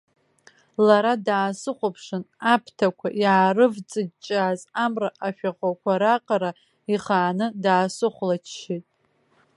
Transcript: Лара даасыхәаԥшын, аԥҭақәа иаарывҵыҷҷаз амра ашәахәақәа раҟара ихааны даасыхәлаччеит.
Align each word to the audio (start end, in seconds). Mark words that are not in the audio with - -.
Лара 0.85 1.13
даасыхәаԥшын, 1.25 2.23
аԥҭақәа 2.53 3.07
иаарывҵыҷҷаз 3.23 4.59
амра 4.83 5.09
ашәахәақәа 5.27 5.93
раҟара 6.01 6.51
ихааны 6.93 7.47
даасыхәлаччеит. 7.63 8.85